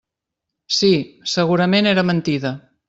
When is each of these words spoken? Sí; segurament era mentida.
Sí; 0.77 0.91
segurament 1.37 1.95
era 1.95 2.11
mentida. 2.13 2.59